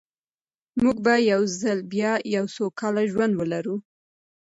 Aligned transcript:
موږ 0.81 0.97
به 1.05 1.13
یو 1.31 1.41
ځل 1.61 1.79
بیا 1.93 2.13
یو 2.35 2.45
سوکاله 2.55 3.03
ژوند 3.11 3.33
ولرو. 3.35 3.75